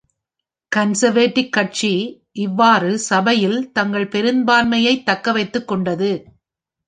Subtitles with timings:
[0.71, 1.91] Conservative கட்சி
[2.37, 6.11] இவ்வாறு சபையில் தங்கள் பெரும்பான்மையை தக்க வைத்துக் கொண்டது.